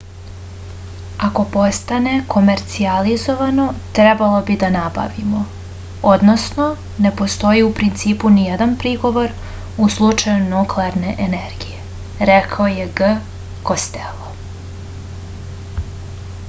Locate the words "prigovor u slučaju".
8.85-10.45